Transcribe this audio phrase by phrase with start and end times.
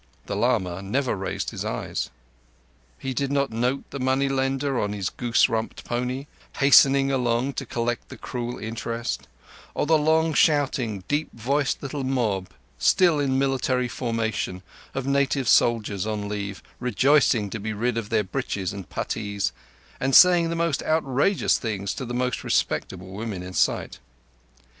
[0.25, 2.09] The lama never raised his eyes.
[2.97, 6.25] He did not note the money lender on his goose rumped pony,
[6.57, 9.27] hastening along to collect the cruel interest;
[9.75, 16.63] or the long shouting, deep voiced little mob—still in military formation—of native soldiers on leave,
[16.79, 19.51] rejoicing to be rid of their breeches and puttees,
[19.99, 23.99] and saying the most outrageous things to the most respectable women in sight.